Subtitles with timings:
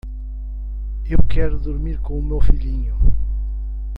[1.07, 2.97] Eu quero dormir com meu filhinho.